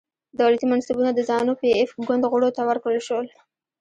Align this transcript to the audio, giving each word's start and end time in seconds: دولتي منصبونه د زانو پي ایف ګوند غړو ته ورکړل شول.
دولتي 0.39 0.65
منصبونه 0.71 1.11
د 1.13 1.19
زانو 1.29 1.53
پي 1.59 1.67
ایف 1.77 1.91
ګوند 2.07 2.23
غړو 2.31 2.49
ته 2.57 2.61
ورکړل 2.69 2.99
شول. 3.07 3.27